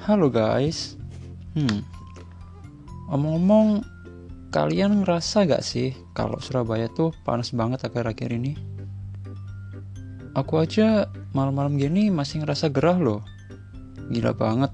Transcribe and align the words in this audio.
Halo 0.00 0.32
guys. 0.32 0.96
Hmm. 1.52 1.84
Omong-omong, 3.12 3.84
kalian 4.48 5.04
ngerasa 5.04 5.44
gak 5.44 5.60
sih 5.60 5.92
kalau 6.16 6.40
Surabaya 6.40 6.88
tuh 6.88 7.12
panas 7.20 7.52
banget 7.52 7.84
akhir-akhir 7.84 8.32
ini? 8.32 8.56
Aku 10.32 10.56
aja 10.56 11.04
malam-malam 11.36 11.76
gini 11.76 12.08
masih 12.08 12.40
ngerasa 12.40 12.72
gerah 12.72 12.96
loh. 12.96 13.20
Gila 14.08 14.32
banget. 14.32 14.72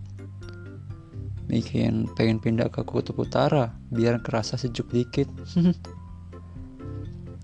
Bikin 1.50 2.06
pengen 2.14 2.38
pindah 2.38 2.70
ke 2.70 2.86
kutub 2.86 3.18
utara 3.18 3.74
biar 3.90 4.22
kerasa 4.22 4.54
sejuk 4.54 4.94
dikit. 4.94 5.26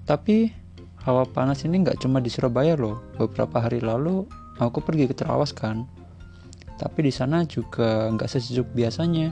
Tapi 0.08 0.54
hawa 1.02 1.26
panas 1.26 1.66
ini 1.66 1.82
nggak 1.82 1.98
cuma 1.98 2.22
di 2.22 2.30
Surabaya 2.30 2.78
loh. 2.78 3.02
Beberapa 3.18 3.58
hari 3.58 3.82
lalu 3.82 4.22
aku 4.62 4.78
pergi 4.78 5.10
ke 5.10 5.18
Terawas 5.18 5.50
kan 5.50 6.01
tapi 6.82 7.06
di 7.06 7.12
sana 7.14 7.46
juga 7.46 8.10
nggak 8.10 8.26
sesejuk 8.26 8.74
biasanya. 8.74 9.30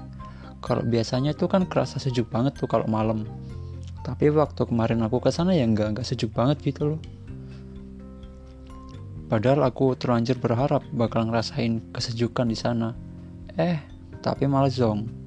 Kalau 0.62 0.86
biasanya 0.86 1.34
tuh 1.34 1.50
kan 1.50 1.66
kerasa 1.66 1.98
sejuk 1.98 2.30
banget 2.30 2.54
tuh 2.54 2.70
kalau 2.70 2.86
malam. 2.86 3.27
Tapi 4.06 4.30
waktu 4.30 4.70
kemarin 4.70 5.02
aku 5.02 5.18
ke 5.18 5.34
sana 5.34 5.50
ya 5.50 5.66
nggak 5.66 5.98
nggak 5.98 6.06
sejuk 6.06 6.30
banget 6.30 6.62
gitu 6.62 6.94
loh. 6.94 7.00
Padahal 9.27 9.66
aku 9.66 9.98
terlanjur 9.98 10.38
berharap 10.38 10.86
bakal 10.94 11.27
ngerasain 11.27 11.82
kesejukan 11.91 12.46
di 12.46 12.55
sana. 12.55 12.94
Eh 13.58 13.82
tapi 14.22 14.46
malah 14.46 14.70
zong 14.70 15.20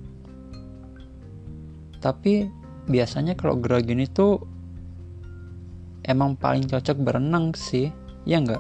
tapi 2.04 2.52
biasanya 2.92 3.40
kalau 3.40 3.56
gerah 3.56 3.80
gini 3.80 4.04
tuh 4.12 4.44
emang 6.04 6.36
paling 6.36 6.68
cocok 6.68 7.00
berenang 7.00 7.56
sih 7.56 7.88
ya 8.28 8.44
nggak? 8.44 8.60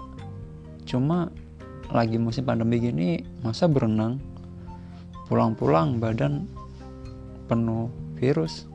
Cuma 0.88 1.28
lagi 1.94 2.18
musim 2.18 2.50
pandemi 2.50 2.82
gini 2.82 3.22
masa 3.46 3.70
berenang? 3.70 4.18
Pulang-pulang 5.30 6.02
badan 6.02 6.50
penuh 7.46 7.94
virus. 8.18 8.66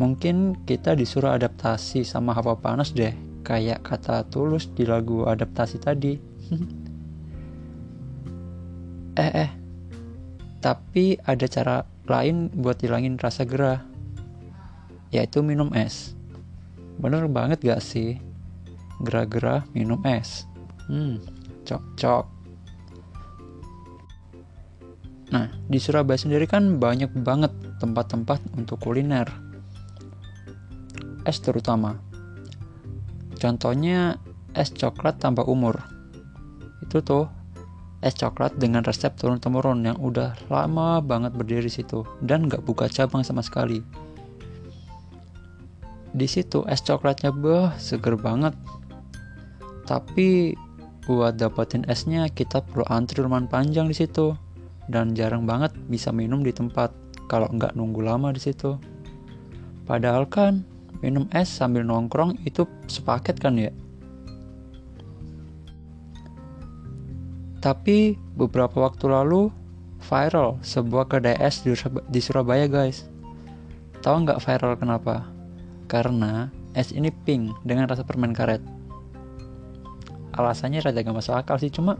Mungkin 0.00 0.64
kita 0.64 0.96
disuruh 0.96 1.36
adaptasi 1.36 2.00
sama 2.00 2.32
hawa 2.32 2.56
panas 2.56 2.96
deh 2.96 3.12
kayak 3.44 3.84
kata 3.84 4.24
tulus 4.32 4.72
di 4.72 4.88
lagu 4.88 5.28
adaptasi 5.28 5.76
tadi. 5.78 6.14
Eh 9.12 9.28
eh 9.28 9.50
tapi 10.64 11.20
ada 11.28 11.44
cara 11.44 11.84
lain 12.08 12.48
buat 12.48 12.80
hilangin 12.80 13.20
rasa 13.20 13.44
gerah 13.44 13.84
yaitu 15.12 15.44
minum 15.44 15.68
es. 15.76 16.16
Bener 16.96 17.28
banget 17.28 17.60
gak 17.60 17.84
sih? 17.84 18.16
Gerah-gerah 19.04 19.68
minum 19.76 20.00
es 20.08 20.48
Hmm, 20.92 21.16
cocok. 21.64 22.24
Nah, 25.32 25.48
di 25.64 25.80
Surabaya 25.80 26.20
sendiri 26.20 26.44
kan 26.44 26.76
banyak 26.76 27.08
banget 27.24 27.48
tempat-tempat 27.80 28.44
untuk 28.60 28.76
kuliner. 28.84 29.24
Es 31.24 31.40
terutama. 31.40 31.96
Contohnya 33.40 34.20
es 34.52 34.68
coklat 34.76 35.16
tambah 35.16 35.48
umur. 35.48 35.80
Itu 36.84 37.00
tuh 37.00 37.24
es 38.04 38.12
coklat 38.12 38.60
dengan 38.60 38.84
resep 38.84 39.16
turun-temurun 39.16 39.88
yang 39.88 39.96
udah 39.96 40.36
lama 40.52 41.00
banget 41.00 41.32
berdiri 41.32 41.72
situ 41.72 42.04
dan 42.20 42.52
nggak 42.52 42.68
buka 42.68 42.92
cabang 42.92 43.24
sama 43.24 43.40
sekali. 43.40 43.80
Di 46.12 46.28
situ 46.28 46.68
es 46.68 46.84
coklatnya 46.84 47.32
bah 47.32 47.72
seger 47.80 48.20
banget. 48.20 48.52
Tapi 49.88 50.52
buat 51.02 51.34
dapetin 51.34 51.82
esnya 51.90 52.30
kita 52.30 52.62
perlu 52.62 52.86
antri 52.86 53.18
lumayan 53.18 53.50
panjang 53.50 53.90
di 53.90 53.96
situ 53.98 54.38
dan 54.86 55.18
jarang 55.18 55.42
banget 55.42 55.74
bisa 55.90 56.14
minum 56.14 56.46
di 56.46 56.54
tempat 56.54 56.94
kalau 57.26 57.50
nggak 57.50 57.74
nunggu 57.74 58.02
lama 58.06 58.30
di 58.30 58.38
situ. 58.38 58.78
Padahal 59.82 60.30
kan 60.30 60.62
minum 61.02 61.26
es 61.34 61.50
sambil 61.50 61.82
nongkrong 61.82 62.38
itu 62.46 62.66
sepaket 62.86 63.42
kan 63.42 63.58
ya. 63.58 63.74
Tapi 67.62 68.18
beberapa 68.38 68.82
waktu 68.82 69.06
lalu 69.10 69.50
viral 70.02 70.58
sebuah 70.62 71.06
kedai 71.10 71.38
es 71.38 71.62
di 72.10 72.20
Surabaya 72.22 72.66
guys. 72.66 73.06
Tahu 74.02 74.26
nggak 74.26 74.42
viral 74.42 74.74
kenapa? 74.78 75.26
Karena 75.86 76.50
es 76.74 76.90
ini 76.94 77.10
pink 77.10 77.54
dengan 77.66 77.86
rasa 77.90 78.02
permen 78.02 78.34
karet 78.34 78.62
alasannya 80.32 80.80
rada 80.80 81.04
gak 81.04 81.16
masuk 81.16 81.36
akal 81.36 81.56
sih. 81.60 81.72
Cuma 81.72 81.96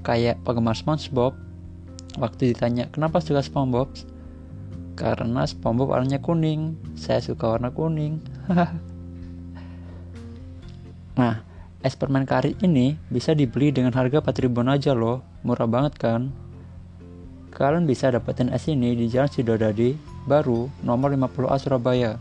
kayak 0.00 0.40
penggemar 0.44 0.76
SpongeBob 0.76 1.36
waktu 2.16 2.56
ditanya 2.56 2.88
kenapa 2.88 3.20
suka 3.20 3.44
SpongeBob? 3.44 3.92
Karena 4.96 5.44
SpongeBob 5.48 5.96
warnanya 5.96 6.20
kuning. 6.20 6.76
Saya 6.96 7.20
suka 7.24 7.56
warna 7.56 7.72
kuning. 7.72 8.20
Nah 11.10 11.44
es 11.84 11.92
permen 12.00 12.24
karet 12.24 12.56
ini 12.64 12.96
bisa 13.12 13.36
dibeli 13.36 13.68
dengan 13.68 13.92
harga 13.92 14.24
4 14.24 14.40
ribuan 14.40 14.72
aja 14.72 14.96
loh. 14.96 15.20
Murah 15.44 15.68
banget 15.68 16.00
kan? 16.00 16.32
Kalian 17.52 17.84
bisa 17.84 18.08
dapetin 18.08 18.48
es 18.48 18.64
ini 18.72 18.96
di 18.96 19.04
Jalan 19.10 19.28
Sidodadi 19.28 19.92
baru 20.24 20.70
nomor 20.80 21.12
50A 21.12 21.56
Surabaya. 21.60 22.16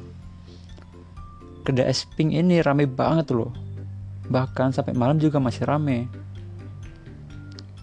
Kedai 1.63 1.87
es 1.87 2.03
pink 2.03 2.35
ini 2.35 2.59
rame 2.59 2.91
banget 2.91 3.31
loh 3.31 3.55
Bahkan 4.29 4.71
sampai 4.71 4.93
malam 4.93 5.17
juga 5.17 5.41
masih 5.41 5.65
rame. 5.65 6.05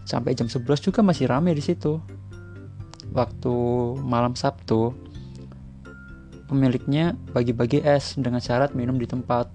Sampai 0.06 0.38
jam 0.38 0.46
11 0.46 0.62
juga 0.78 1.02
masih 1.02 1.26
rame 1.26 1.50
di 1.50 1.62
situ. 1.62 1.98
Waktu 3.10 3.54
malam 4.06 4.38
Sabtu, 4.38 4.94
pemiliknya 6.46 7.18
bagi-bagi 7.34 7.82
es 7.82 8.14
dengan 8.14 8.38
syarat 8.38 8.78
minum 8.78 8.94
di 8.94 9.10
tempat. 9.10 9.50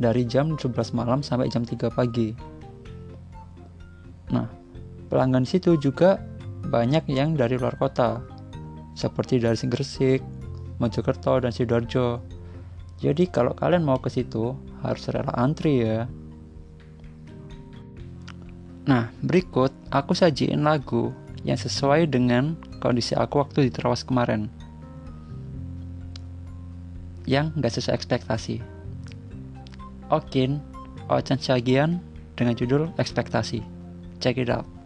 Dari 0.00 0.24
jam 0.24 0.56
11 0.56 0.96
malam 0.96 1.20
sampai 1.20 1.52
jam 1.52 1.62
3 1.62 1.92
pagi. 1.92 2.32
Nah, 4.32 4.48
pelanggan 5.12 5.44
situ 5.44 5.76
juga 5.76 6.16
banyak 6.72 7.12
yang 7.12 7.36
dari 7.36 7.60
luar 7.60 7.76
kota, 7.76 8.24
seperti 8.96 9.36
dari 9.36 9.60
Gresik, 9.68 10.24
Mojokerto, 10.80 11.44
dan 11.44 11.52
Sidoarjo. 11.52 12.31
Jadi 13.02 13.26
kalau 13.26 13.50
kalian 13.50 13.82
mau 13.82 13.98
ke 13.98 14.06
situ 14.06 14.54
harus 14.78 15.02
rela 15.10 15.34
antri 15.34 15.82
ya. 15.82 16.06
Nah, 18.86 19.10
berikut 19.26 19.74
aku 19.90 20.14
sajiin 20.14 20.62
lagu 20.62 21.10
yang 21.42 21.58
sesuai 21.58 22.06
dengan 22.06 22.54
kondisi 22.78 23.18
aku 23.18 23.42
waktu 23.42 23.66
di 23.66 23.70
Terawas 23.74 24.06
kemarin. 24.06 24.46
Yang 27.26 27.58
gak 27.58 27.74
sesuai 27.74 27.94
ekspektasi. 27.98 28.56
Okin, 30.10 30.62
Ocan 31.10 31.38
Syagian 31.42 31.98
dengan 32.38 32.54
judul 32.54 32.90
Ekspektasi. 32.98 33.62
Check 34.22 34.38
it 34.38 34.50
out. 34.50 34.81